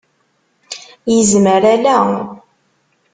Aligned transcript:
Yezmer 1.13 1.63
ala. 1.73 1.99